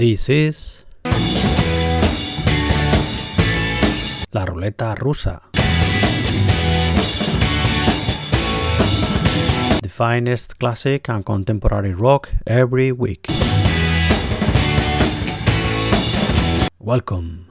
This 0.00 0.30
is 0.30 0.86
La 4.32 4.46
Ruleta 4.46 4.94
Rusa. 4.96 5.42
The 9.82 9.90
finest 9.90 10.58
classic 10.58 11.10
and 11.10 11.22
contemporary 11.22 11.92
rock 11.92 12.30
every 12.46 12.92
week. 12.92 13.26
Welcome. 16.78 17.50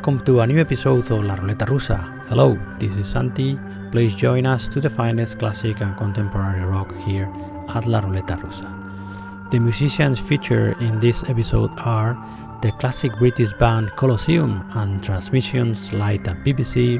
Welcome 0.00 0.24
to 0.24 0.40
a 0.40 0.46
new 0.46 0.58
episode 0.58 1.10
of 1.10 1.24
La 1.24 1.36
Ruleta 1.36 1.66
Rusa. 1.66 2.00
Hello, 2.28 2.58
this 2.78 2.90
is 2.96 3.06
Santi. 3.06 3.58
Please 3.92 4.14
join 4.14 4.46
us 4.46 4.66
to 4.66 4.80
the 4.80 4.88
finest 4.88 5.38
classic 5.38 5.82
and 5.82 5.94
contemporary 5.98 6.64
rock 6.64 6.90
here 7.04 7.30
at 7.68 7.86
La 7.86 8.00
Ruleta 8.00 8.40
Rusa. 8.40 9.50
The 9.50 9.58
musicians 9.58 10.18
featured 10.18 10.80
in 10.80 11.00
this 11.00 11.22
episode 11.24 11.70
are 11.80 12.16
the 12.62 12.72
classic 12.80 13.12
British 13.18 13.52
band 13.58 13.90
Colosseum 13.96 14.64
and 14.72 15.04
Transmissions 15.04 15.92
Live 15.92 16.26
at 16.26 16.42
BBC, 16.44 16.96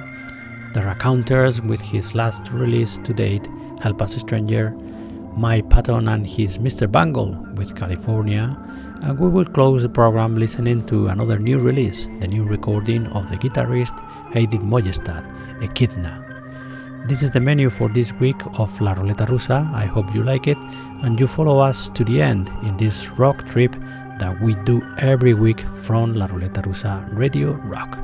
the 0.75 0.83
Raconteurs 0.83 1.63
with 1.63 1.81
his 1.81 2.15
last 2.15 2.51
release 2.51 2.99
to 2.99 3.15
date, 3.15 3.49
Help 3.81 4.03
Us 4.03 4.15
Stranger, 4.17 4.77
Mike 5.37 5.69
Patton 5.71 6.09
and 6.09 6.27
his 6.27 6.59
Mr. 6.59 6.91
Bungle 6.91 7.37
with 7.55 7.77
California, 7.77 8.57
and 9.03 9.19
we 9.19 9.29
will 9.29 9.45
close 9.45 9.83
the 9.83 9.89
program 9.89 10.37
listening 10.37 10.85
to 10.87 11.09
another 11.09 11.39
new 11.39 11.59
release, 11.59 12.07
the 12.21 12.27
new 12.27 12.45
recording 12.45 13.07
of 13.09 13.29
the 13.29 13.37
guitarist 13.37 13.97
Hedvig 14.33 14.63
Mollestad, 14.63 15.25
Ekhidna. 15.61 16.31
This 17.09 17.23
is 17.23 17.31
the 17.31 17.41
menu 17.41 17.71
for 17.71 17.89
this 17.89 18.13
week 18.15 18.37
of 18.59 18.79
La 18.81 18.95
Ruleta 18.95 19.27
Rusa. 19.27 19.73
I 19.75 19.87
hope 19.87 20.15
you 20.15 20.23
like 20.23 20.47
it 20.47 20.59
and 21.03 21.19
you 21.19 21.27
follow 21.27 21.59
us 21.59 21.89
to 21.95 22.05
the 22.05 22.21
end 22.21 22.51
in 22.63 22.77
this 22.77 23.09
rock 23.19 23.47
trip 23.49 23.75
that 24.19 24.39
we 24.43 24.55
do 24.65 24.83
every 24.99 25.33
week 25.33 25.61
from 25.83 26.15
La 26.15 26.27
Ruleta 26.27 26.63
Rusa 26.63 27.09
Radio 27.17 27.53
Rock. 27.53 27.99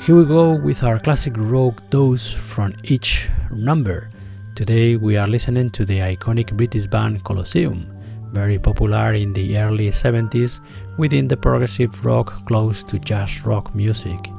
Here 0.00 0.16
we 0.16 0.24
go 0.24 0.54
with 0.54 0.82
our 0.82 0.98
classic 0.98 1.34
rock 1.36 1.82
dose 1.90 2.30
from 2.30 2.74
each 2.84 3.28
number. 3.50 4.08
Today 4.56 4.96
we 4.96 5.18
are 5.18 5.28
listening 5.28 5.68
to 5.72 5.84
the 5.84 5.98
iconic 5.98 6.56
British 6.56 6.86
band 6.86 7.22
Colosseum 7.24 7.92
very 8.32 8.58
popular 8.58 9.12
in 9.12 9.34
the 9.34 9.58
early 9.58 9.90
70s 9.90 10.60
within 10.96 11.28
the 11.28 11.36
progressive 11.36 12.02
rock 12.06 12.46
close 12.46 12.82
to 12.84 12.98
jazz 12.98 13.44
rock 13.44 13.74
music. 13.74 14.30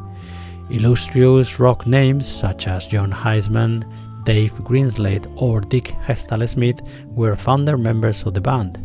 Illustrious 0.71 1.59
rock 1.59 1.85
names 1.85 2.27
such 2.27 2.65
as 2.67 2.87
Jon 2.87 3.11
Hiseman, 3.11 3.85
Dave 4.23 4.53
Greenslade, 4.53 5.31
or 5.39 5.61
Dick 5.61 5.93
Heckstall-Smith 6.07 6.81
were 7.09 7.35
founder 7.35 7.77
members 7.77 8.23
of 8.23 8.33
the 8.33 8.41
band. 8.41 8.79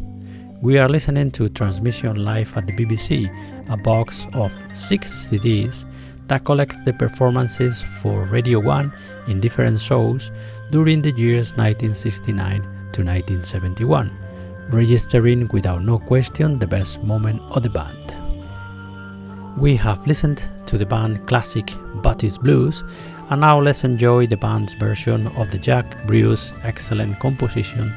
We 0.61 0.77
are 0.77 0.89
listening 0.91 1.31
to 1.31 1.49
Transmission 1.49 2.27
Live 2.27 2.55
at 2.59 2.67
the 2.67 2.77
BBC, 2.77 3.31
a 3.71 3.79
box 3.79 4.27
of 4.35 4.53
six 4.75 5.29
CDs 5.29 5.87
that 6.29 6.45
collects 6.45 6.77
the 6.85 6.93
performances 6.93 7.83
for 8.01 8.25
Radio 8.25 8.61
1 8.61 8.93
in 9.29 9.41
different 9.41 9.81
shows 9.81 10.31
during 10.73 11.03
the 11.03 11.13
years 11.13 11.51
1969 11.51 12.63
to 12.93 13.05
1971, 13.05 14.11
registering 14.71 15.47
without 15.53 15.83
no 15.83 15.99
question 15.99 16.59
the 16.59 16.67
best 16.67 17.03
moment 17.03 17.39
of 17.51 17.63
the 17.63 17.69
band. 17.69 18.15
We 19.59 19.77
have 19.77 20.07
listened 20.07 20.49
to 20.65 20.79
the 20.79 20.87
band 20.87 21.29
classic 21.29 21.75
Butty's 21.97 22.39
Blues, 22.39 22.85
and 23.29 23.43
now 23.43 23.61
let's 23.61 23.85
enjoy 23.85 24.27
the 24.27 24.39
band's 24.39 24.73
version 24.73 25.27
of 25.37 25.51
the 25.51 25.59
Jack 25.59 26.07
Bruce 26.07 26.55
excellent 26.65 27.21
composition 27.21 27.93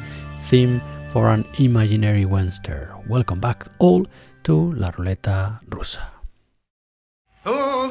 theme 0.48 0.82
for 1.14 1.30
an 1.30 1.46
imaginary 1.58 2.26
Western. 2.26 2.90
Welcome 3.08 3.40
back 3.40 3.68
all 3.80 4.06
to 4.44 4.74
La 4.74 4.92
Ruleta 4.92 5.62
Rusa. 5.70 6.02
Oh, 7.46 7.90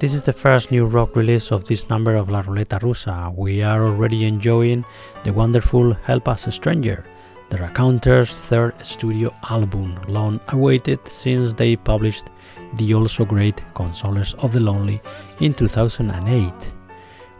This 0.00 0.14
is 0.14 0.22
the 0.22 0.32
first 0.32 0.70
new 0.70 0.86
rock 0.86 1.14
release 1.14 1.52
of 1.52 1.66
this 1.66 1.90
number 1.90 2.16
of 2.16 2.30
La 2.30 2.40
Ruleta 2.40 2.80
Rusa. 2.80 3.36
We 3.36 3.62
are 3.62 3.84
already 3.84 4.24
enjoying 4.24 4.82
the 5.24 5.32
wonderful 5.34 5.92
Help 5.92 6.26
Us 6.26 6.46
a 6.46 6.52
Stranger, 6.52 7.04
the 7.50 7.58
Raconteurs' 7.58 8.32
third 8.32 8.72
studio 8.82 9.30
album, 9.50 10.00
long 10.08 10.40
awaited 10.48 11.06
since 11.06 11.52
they 11.52 11.76
published 11.76 12.30
the 12.78 12.94
also 12.94 13.26
great 13.26 13.60
Consolers 13.74 14.34
of 14.42 14.54
the 14.54 14.60
Lonely 14.60 15.00
in 15.40 15.52
2008. 15.52 16.72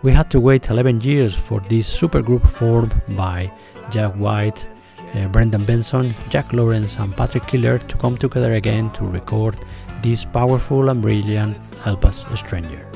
We 0.02 0.12
had 0.12 0.30
to 0.30 0.38
wait 0.38 0.68
11 0.68 1.00
years 1.00 1.34
for 1.34 1.60
this 1.60 1.88
supergroup 1.88 2.46
formed 2.46 2.92
by 3.16 3.50
Jack 3.88 4.12
White, 4.16 4.66
uh, 5.14 5.28
Brendan 5.28 5.64
Benson, 5.64 6.14
Jack 6.28 6.52
Lawrence, 6.52 6.98
and 6.98 7.16
Patrick 7.16 7.46
Keeler 7.46 7.78
to 7.78 7.96
come 7.96 8.18
together 8.18 8.52
again 8.52 8.90
to 8.90 9.06
record 9.06 9.56
this 10.02 10.24
powerful 10.24 10.88
and 10.88 11.02
brilliant 11.02 11.56
Help 11.84 12.04
Us 12.04 12.24
Stranger. 12.34 12.86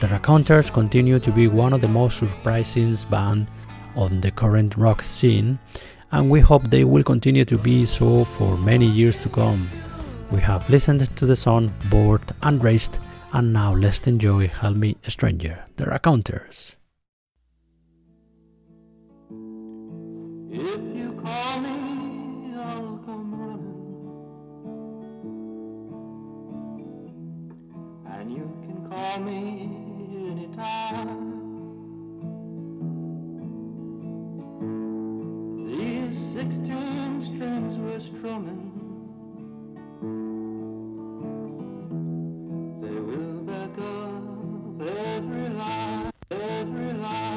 The 0.00 0.08
Raconteurs 0.08 0.70
continue 0.70 1.18
to 1.18 1.30
be 1.30 1.46
one 1.46 1.72
of 1.72 1.80
the 1.80 1.88
most 1.88 2.18
surprising 2.18 2.96
bands 3.10 3.48
on 3.94 4.20
the 4.20 4.30
current 4.30 4.76
rock 4.76 5.02
scene, 5.02 5.58
and 6.12 6.30
we 6.30 6.40
hope 6.40 6.64
they 6.64 6.84
will 6.84 7.04
continue 7.04 7.44
to 7.44 7.58
be 7.58 7.86
so 7.86 8.24
for 8.24 8.56
many 8.56 8.86
years 8.86 9.20
to 9.22 9.28
come. 9.28 9.66
We 10.30 10.40
have 10.40 10.70
listened 10.70 11.14
to 11.16 11.26
the 11.26 11.36
song 11.36 11.72
Bored 11.90 12.22
and 12.42 12.62
Razed, 12.62 12.98
and 13.32 13.52
now 13.52 13.74
let's 13.74 14.06
enjoy 14.06 14.48
Help 14.48 14.76
Me 14.76 14.96
Stranger, 15.08 15.64
the 15.76 15.86
Raconteurs. 15.86 16.76
Call 29.00 29.18
me 29.20 29.70
anytime. 30.30 31.20
These 35.66 36.16
sixteen 36.34 37.12
strings 37.28 37.74
were 37.84 38.00
strumming. 38.10 38.66
They 42.82 42.98
will 43.08 43.40
back 43.50 43.74
up 43.78 44.80
every 44.82 45.48
line, 45.48 46.10
every 46.30 46.92
line, 46.92 47.29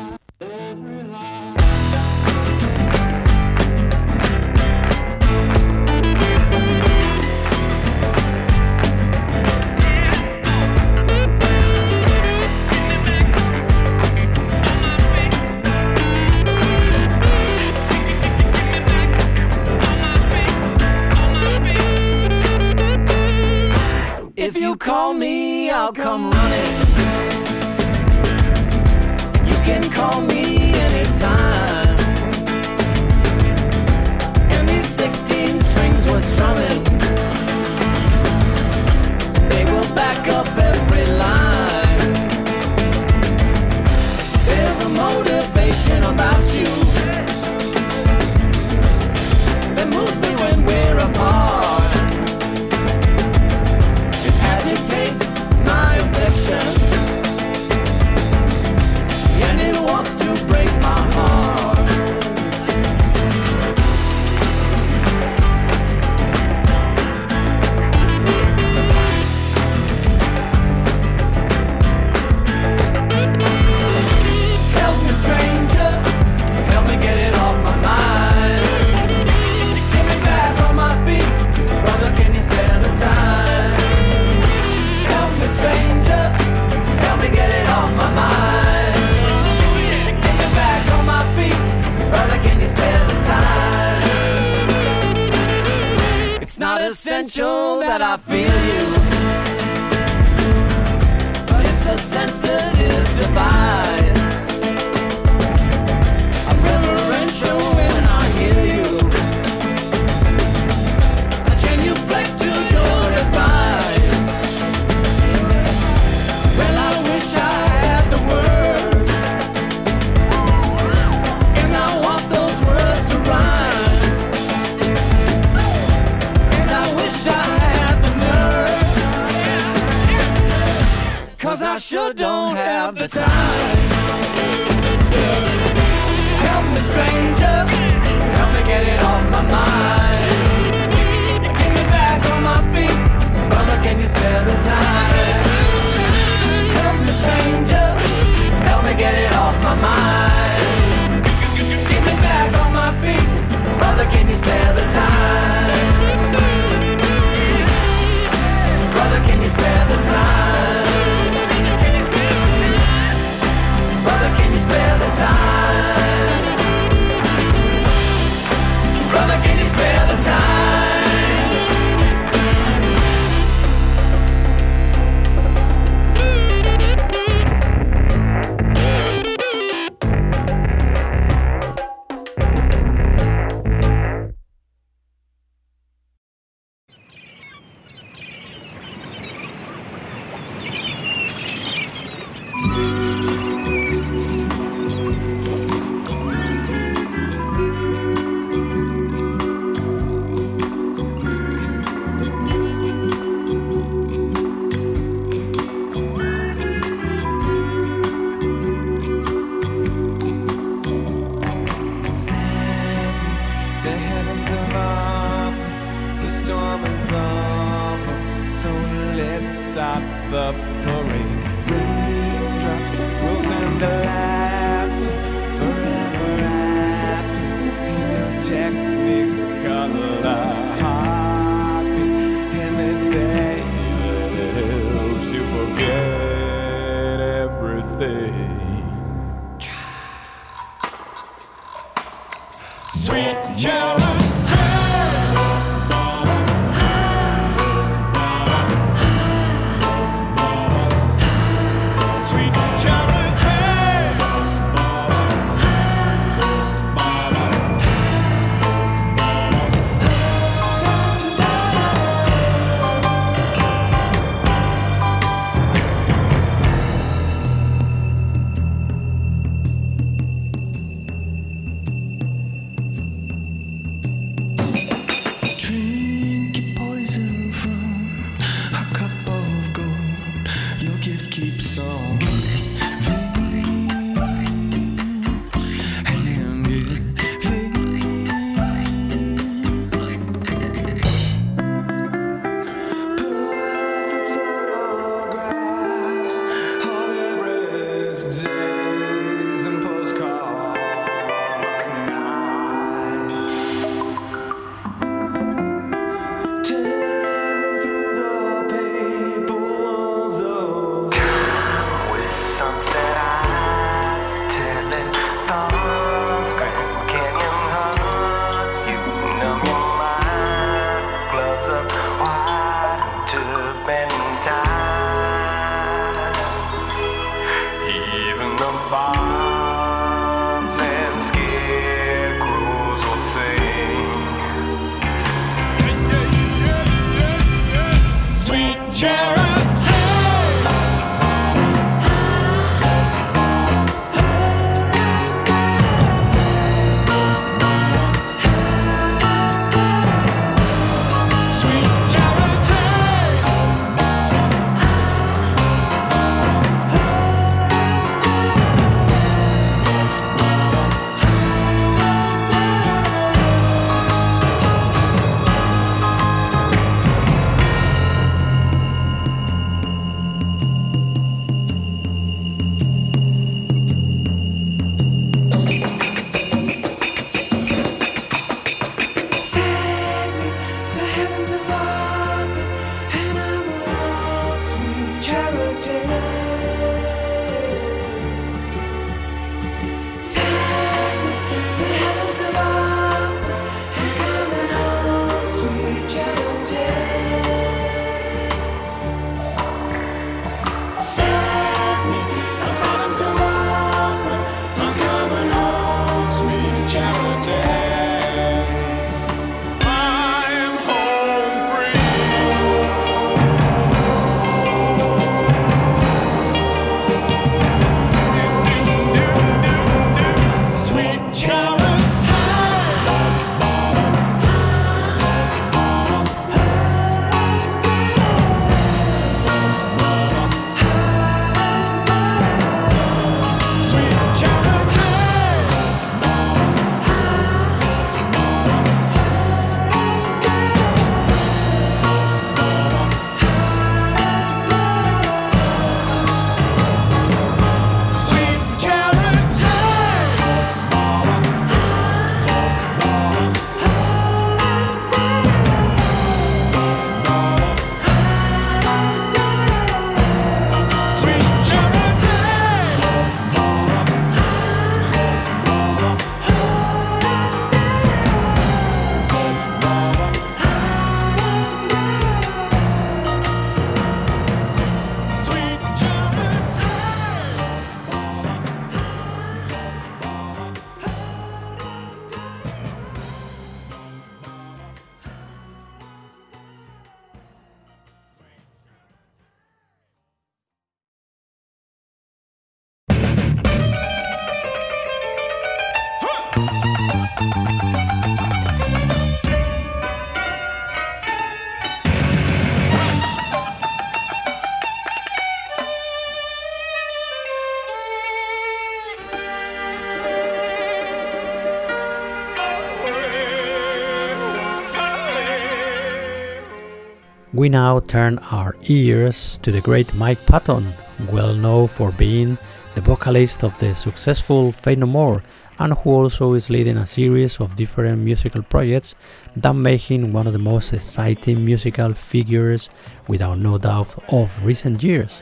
now 517.73 517.99
turn 517.99 518.38
our 518.51 518.75
ears 518.83 519.57
to 519.63 519.71
the 519.71 519.81
great 519.81 520.13
Mike 520.13 520.45
Patton, 520.45 520.93
well 521.31 521.55
known 521.55 521.88
for 521.88 522.12
being 522.12 522.55
the 522.93 523.01
vocalist 523.01 523.63
of 523.63 523.75
the 523.79 523.95
successful 523.95 524.71
Faith 524.71 524.99
No 524.99 525.07
More 525.07 525.41
and 525.79 525.93
who 525.93 526.12
also 526.12 526.53
is 526.53 526.69
leading 526.69 526.97
a 526.97 527.07
series 527.07 527.59
of 527.59 527.73
different 527.73 528.19
musical 528.19 528.62
projects 528.62 529.15
that 529.55 529.73
make 529.73 530.01
him 530.01 530.31
one 530.31 530.45
of 530.45 530.53
the 530.53 530.59
most 530.59 530.93
exciting 530.93 531.65
musical 531.65 532.13
figures, 532.13 532.91
without 533.27 533.57
no 533.57 533.79
doubt, 533.79 534.23
of 534.29 534.51
recent 534.63 535.01
years. 535.01 535.41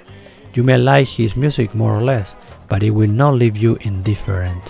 You 0.54 0.64
may 0.64 0.78
like 0.78 1.10
his 1.10 1.36
music 1.36 1.76
more 1.76 1.94
or 1.94 2.02
less, 2.02 2.38
but 2.70 2.82
it 2.82 2.92
will 2.92 3.12
not 3.12 3.34
leave 3.34 3.58
you 3.58 3.76
indifferent. 3.82 4.64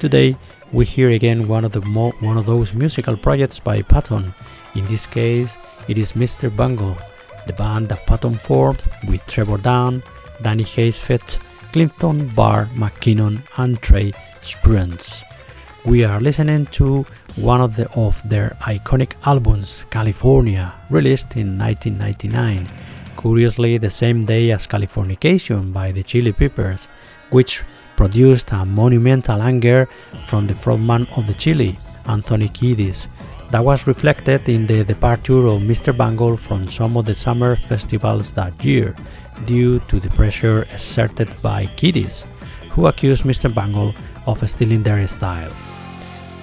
Today, 0.00 0.36
we 0.72 0.84
hear 0.84 1.10
again 1.10 1.46
one 1.46 1.64
of 1.64 1.70
the 1.70 1.82
mo- 1.82 2.16
one 2.18 2.36
of 2.36 2.46
those 2.46 2.74
musical 2.74 3.16
projects 3.16 3.60
by 3.60 3.82
Patton. 3.82 4.34
In 4.76 4.86
this 4.88 5.06
case, 5.06 5.56
it 5.88 5.96
is 5.96 6.12
Mr. 6.12 6.54
Bungle, 6.54 6.98
the 7.46 7.54
band 7.54 7.88
that 7.88 8.06
Patton 8.06 8.34
formed 8.34 8.82
with 9.08 9.26
Trevor 9.26 9.56
Dunn, 9.56 10.02
Danny 10.42 10.64
Heifetz, 10.64 11.38
Clinton 11.72 12.28
Barr, 12.28 12.66
McKinnon, 12.74 13.42
and 13.56 13.80
Trey 13.80 14.12
Spruance. 14.42 15.22
We 15.86 16.04
are 16.04 16.20
listening 16.20 16.66
to 16.78 17.06
one 17.36 17.62
of, 17.62 17.76
the, 17.76 17.90
of 17.92 18.22
their 18.28 18.54
iconic 18.60 19.12
albums, 19.24 19.86
California, 19.88 20.74
released 20.90 21.36
in 21.36 21.58
1999, 21.58 22.68
curiously 23.18 23.78
the 23.78 23.88
same 23.88 24.26
day 24.26 24.50
as 24.50 24.66
Californication 24.66 25.72
by 25.72 25.90
the 25.90 26.02
Chili 26.02 26.32
Peppers, 26.32 26.88
which 27.30 27.62
produced 27.96 28.52
a 28.52 28.66
monumental 28.66 29.40
anger 29.40 29.88
from 30.26 30.46
the 30.46 30.54
frontman 30.54 31.06
of 31.16 31.26
the 31.26 31.34
Chili, 31.34 31.78
Anthony 32.06 32.50
Kiedis, 32.50 33.08
that 33.50 33.64
was 33.64 33.86
reflected 33.86 34.48
in 34.48 34.66
the 34.66 34.84
departure 34.84 35.46
of 35.46 35.60
Mr. 35.60 35.96
Bungle 35.96 36.36
from 36.36 36.68
some 36.68 36.96
of 36.96 37.04
the 37.04 37.14
summer 37.14 37.56
festivals 37.56 38.32
that 38.32 38.64
year 38.64 38.94
due 39.44 39.78
to 39.88 40.00
the 40.00 40.10
pressure 40.10 40.62
exerted 40.72 41.30
by 41.42 41.66
Kiedis, 41.76 42.26
who 42.70 42.86
accused 42.86 43.24
Mr. 43.24 43.52
Bungle 43.52 43.94
of 44.26 44.48
stealing 44.50 44.82
their 44.82 45.06
style. 45.06 45.52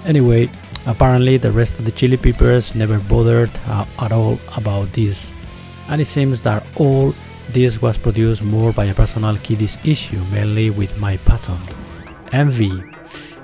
Anyway, 0.04 0.50
apparently 0.86 1.36
the 1.36 1.52
rest 1.52 1.78
of 1.78 1.84
the 1.84 1.92
Chili 1.92 2.16
Peppers 2.16 2.74
never 2.74 2.98
bothered 3.00 3.50
uh, 3.66 3.84
at 4.00 4.12
all 4.12 4.38
about 4.56 4.92
this, 4.92 5.34
and 5.88 6.00
it 6.00 6.06
seems 6.06 6.40
that 6.42 6.66
all 6.76 7.14
this 7.50 7.80
was 7.80 7.98
produced 7.98 8.42
more 8.42 8.72
by 8.72 8.86
a 8.86 8.94
personal 8.94 9.36
Kiedis 9.36 9.76
issue, 9.86 10.22
mainly 10.32 10.70
with 10.70 10.96
Mike 10.98 11.24
Patton, 11.24 11.60
Envy. 12.32 12.93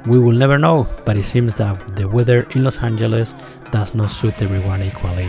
We 0.07 0.19
will 0.19 0.33
never 0.33 0.59
know, 0.59 0.87
but 1.05 1.19
it 1.19 1.25
seems 1.25 1.55
that 1.57 1.97
the 1.97 2.09
weather 2.09 2.47
in 2.55 2.65
Los 2.65 2.79
Angeles 2.79 3.35
does 3.71 3.95
not 3.95 4.11
suit 4.11 4.41
everyone 4.41 4.83
equally. 4.83 5.29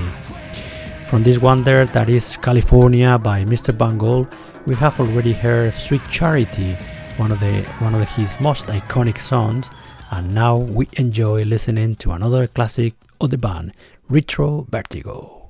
From 1.07 1.23
this 1.23 1.39
wonder 1.39 1.85
that 1.85 2.07
is 2.07 2.37
California 2.37 3.17
by 3.17 3.43
Mr. 3.43 3.77
Bungle, 3.77 4.27
we 4.65 4.75
have 4.75 4.97
already 4.99 5.33
heard 5.33 5.73
Sweet 5.73 6.01
Charity, 6.09 6.73
one 7.17 7.33
of 7.33 7.39
the 7.41 7.63
one 7.79 7.95
of 7.95 8.07
his 8.15 8.39
most 8.39 8.67
iconic 8.67 9.17
songs, 9.17 9.69
and 10.11 10.33
now 10.33 10.55
we 10.55 10.87
enjoy 10.93 11.43
listening 11.43 11.97
to 11.97 12.11
another 12.11 12.47
classic 12.47 12.93
of 13.19 13.29
the 13.29 13.37
band, 13.37 13.73
Retrovertigo. 14.09 15.40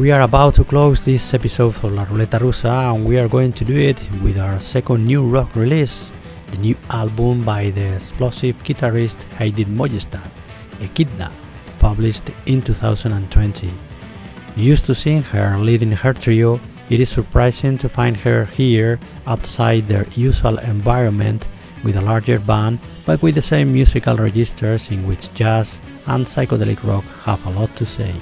We 0.00 0.12
are 0.12 0.22
about 0.22 0.54
to 0.54 0.64
close 0.64 1.04
this 1.04 1.34
episode 1.34 1.76
of 1.76 1.84
La 1.84 2.06
Ruleta 2.06 2.38
Rusa 2.38 2.94
and 2.94 3.04
we 3.04 3.18
are 3.18 3.28
going 3.28 3.52
to 3.52 3.66
do 3.66 3.76
it 3.76 4.00
with 4.22 4.38
our 4.38 4.58
second 4.58 5.04
new 5.04 5.28
rock 5.28 5.54
release, 5.54 6.10
the 6.46 6.56
new 6.56 6.74
album 6.88 7.42
by 7.42 7.68
the 7.68 7.96
explosive 7.96 8.56
guitarist 8.64 9.18
Hedvig 9.36 9.66
Mollestad, 9.66 10.26
Ekhidna, 10.80 11.30
published 11.80 12.30
in 12.46 12.62
2020. 12.62 13.70
Used 14.56 14.86
to 14.86 14.94
seeing 14.94 15.22
her 15.22 15.58
leading 15.58 15.92
her 15.92 16.14
trio, 16.14 16.58
it 16.88 16.98
is 16.98 17.10
surprising 17.10 17.76
to 17.76 17.88
find 17.90 18.16
her 18.16 18.46
here 18.46 18.98
outside 19.26 19.86
their 19.86 20.06
usual 20.16 20.56
environment 20.60 21.46
with 21.84 21.96
a 21.96 22.00
larger 22.00 22.40
band 22.40 22.78
but 23.04 23.20
with 23.20 23.34
the 23.34 23.42
same 23.42 23.70
musical 23.70 24.16
registers 24.16 24.90
in 24.90 25.06
which 25.06 25.28
jazz 25.34 25.78
and 26.06 26.24
psychedelic 26.24 26.82
rock 26.88 27.04
have 27.26 27.44
a 27.44 27.50
lot 27.50 27.76
to 27.76 27.84
say. 27.84 28.14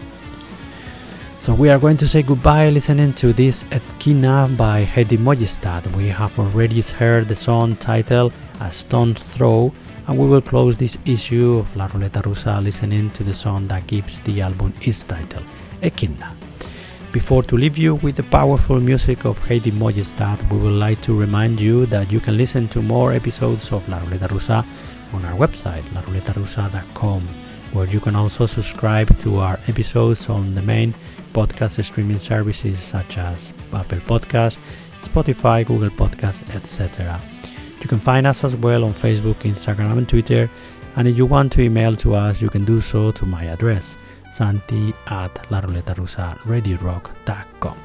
So 1.41 1.55
we 1.55 1.71
are 1.71 1.79
going 1.79 1.97
to 1.99 2.09
say 2.09 2.23
goodbye 2.23 2.69
listening 2.69 3.13
to 3.15 3.33
this 3.33 3.63
Ekhidna 3.71 4.57
by 4.57 4.85
Hedvig 4.85 5.19
Mollestad. 5.19 5.87
We 5.97 6.09
have 6.09 6.37
already 6.37 6.81
heard 6.81 7.29
the 7.29 7.37
song 7.37 7.77
titled 7.77 8.35
A 8.61 8.73
Stone's 8.73 9.23
Throw 9.23 9.73
and 10.09 10.19
we 10.19 10.27
will 10.27 10.43
close 10.43 10.77
this 10.77 10.99
issue 11.07 11.59
of 11.59 11.77
La 11.77 11.87
Ruleta 11.87 12.23
Rusa 12.23 12.61
listening 12.63 13.11
to 13.11 13.23
the 13.23 13.33
song 13.33 13.69
that 13.69 13.87
gives 13.87 14.21
the 14.23 14.41
album 14.41 14.75
its 14.83 15.05
title, 15.05 15.43
Ekhidna. 15.81 16.35
Before 17.13 17.45
to 17.45 17.57
leave 17.57 17.79
you 17.79 17.95
with 17.95 18.17
the 18.17 18.25
powerful 18.25 18.81
music 18.81 19.25
of 19.25 19.39
Hedvig 19.39 19.73
Mollestad, 19.73 20.51
we 20.51 20.59
would 20.59 20.73
like 20.73 21.01
to 21.03 21.19
remind 21.19 21.61
you 21.61 21.87
that 21.87 22.11
you 22.11 22.19
can 22.19 22.37
listen 22.37 22.67
to 22.69 22.83
more 22.83 23.13
episodes 23.13 23.71
of 23.73 23.89
La 23.89 24.01
Ruleta 24.01 24.29
Rusa 24.29 24.67
on 25.15 25.25
our 25.25 25.39
website, 25.39 25.83
laruletarusa.com, 25.95 27.23
where 27.73 27.87
you 27.87 28.01
can 28.01 28.17
also 28.17 28.45
subscribe 28.45 29.17
to 29.21 29.39
our 29.39 29.59
episodes 29.69 30.29
on 30.29 30.55
the 30.57 30.63
main 30.63 30.93
podcast 31.29 31.83
streaming 31.85 32.19
services 32.19 32.81
such 32.81 33.19
as 33.19 33.53
Apple 33.73 34.01
Podcasts, 34.01 34.59
Spotify, 35.03 35.65
Google 35.67 35.91
Podcasts, 35.91 36.55
etc. 36.55 37.21
You 37.81 37.89
can 37.89 37.99
find 37.99 38.27
us 38.27 38.45
as 38.45 38.55
well 38.57 38.85
on 38.85 38.93
Facebook, 38.93 39.37
Instagram, 39.45 39.97
and 39.99 40.09
Twitter. 40.09 40.51
And 40.97 41.07
if 41.07 41.17
you 41.17 41.27
want 41.27 41.53
to 41.53 41.63
email 41.63 41.95
to 41.97 42.15
us, 42.15 42.41
you 42.43 42.51
can 42.51 42.65
do 42.65 42.81
so 42.81 43.13
to 43.13 43.27
my 43.27 43.45
address, 43.45 43.97
santi 44.33 44.93
at 45.07 45.33
laruletarusa.radiorock.com. 45.35 47.79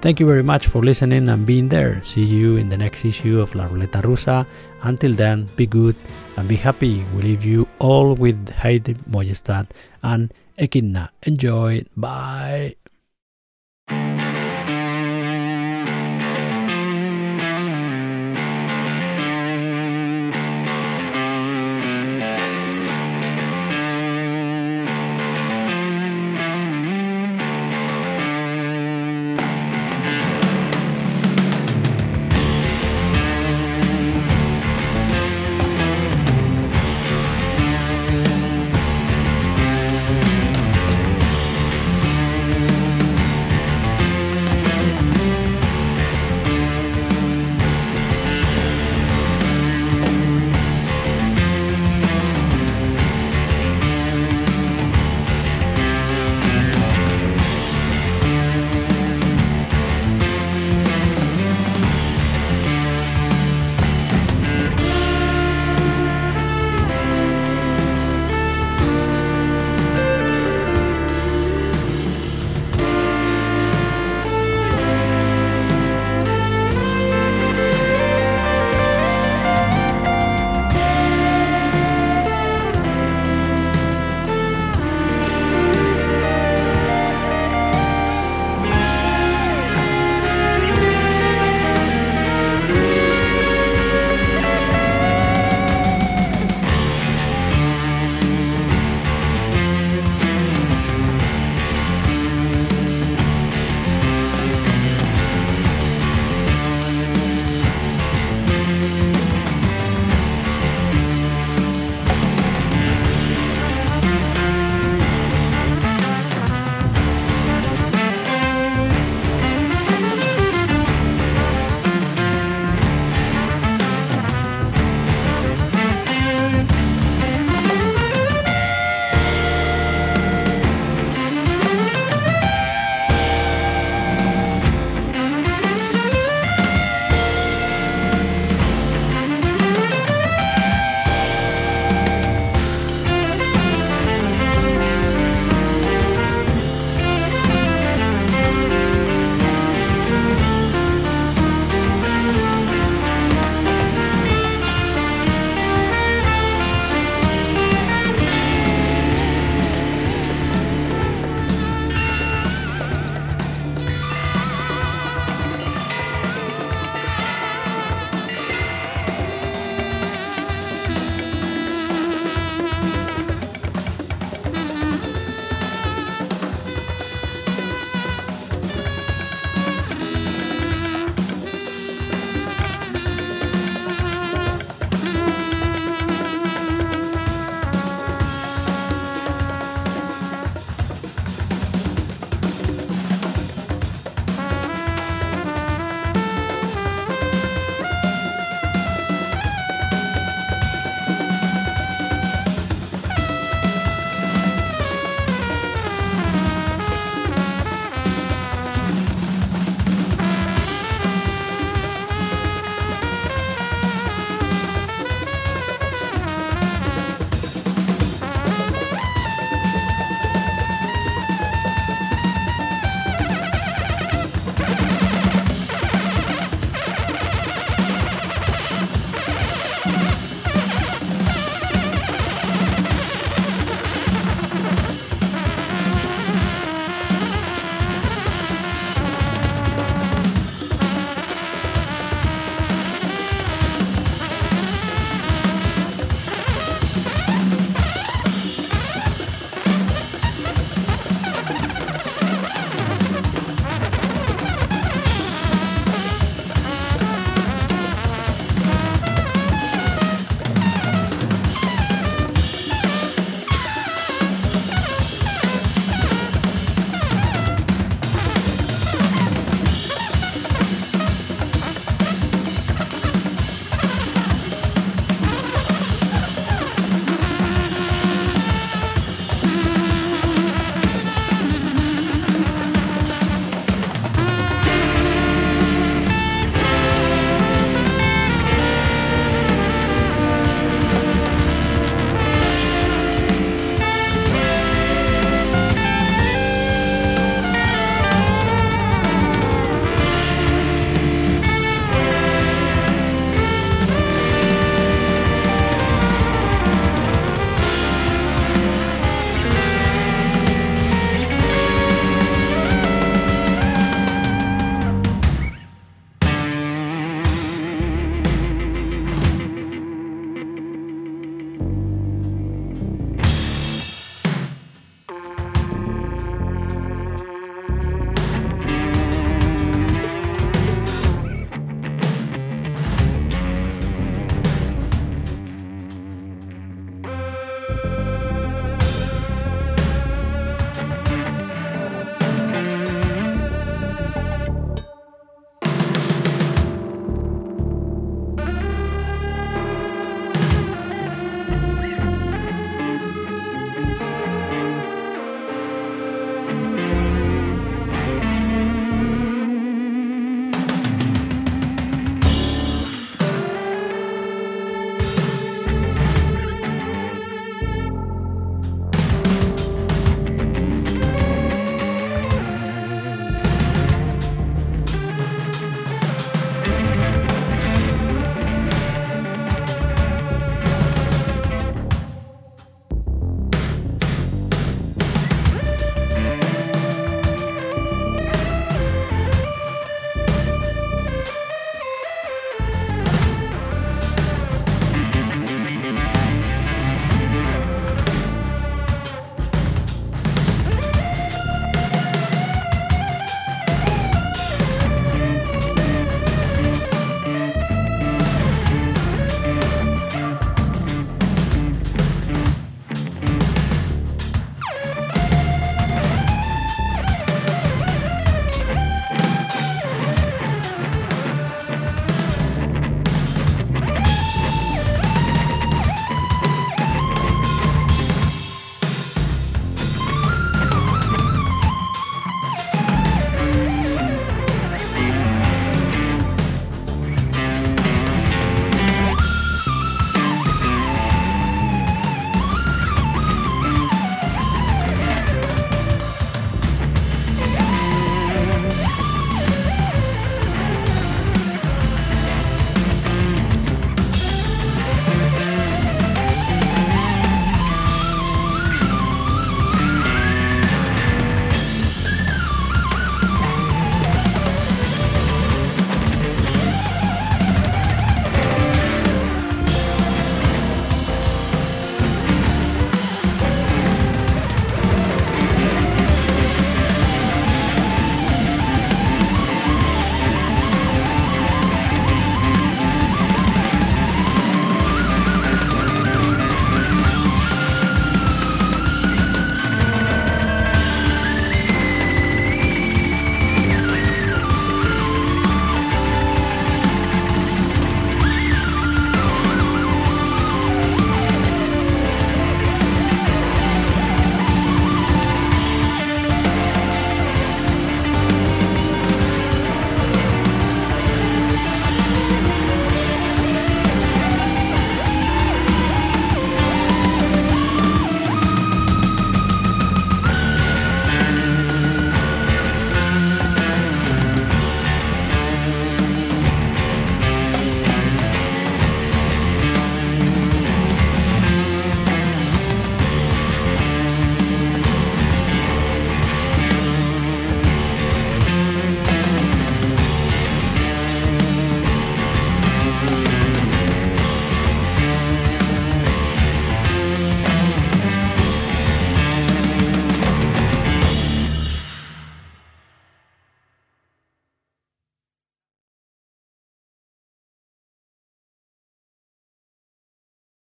Thank 0.00 0.20
you 0.20 0.26
very 0.26 0.44
much 0.44 0.68
for 0.68 0.80
listening 0.80 1.28
and 1.28 1.44
being 1.44 1.68
there. 1.68 2.00
See 2.02 2.22
you 2.22 2.56
in 2.56 2.68
the 2.68 2.76
next 2.76 3.04
issue 3.04 3.40
of 3.40 3.52
La 3.56 3.66
Ruleta 3.66 4.00
Rusa. 4.00 4.46
Until 4.82 5.12
then, 5.12 5.48
be 5.56 5.66
good 5.66 5.96
and 6.36 6.46
be 6.46 6.54
happy. 6.54 7.04
We 7.16 7.22
leave 7.22 7.44
you 7.44 7.66
all 7.80 8.14
with 8.14 8.48
Hedvig 8.48 8.98
Mollestad 9.10 9.66
and 10.04 10.32
Ekhidna. 10.58 11.10
Enjoy. 11.22 11.84
Bye. 11.96 12.76